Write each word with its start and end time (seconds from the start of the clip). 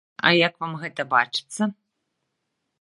А 0.27 0.29
як 0.47 0.55
вам 0.63 0.73
гэта 0.85 1.05
бачыцца? 1.13 1.71